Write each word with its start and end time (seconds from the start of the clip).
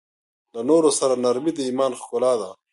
له 0.53 0.61
نورو 0.69 0.89
سره 0.99 1.13
نرمي 1.23 1.51
د 1.55 1.59
ایمان 1.67 1.91
ښکلا 1.99 2.33
ده. 2.41 2.49